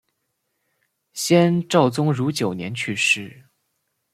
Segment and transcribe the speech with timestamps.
[1.13, 3.45] 先赵宗儒九年去世。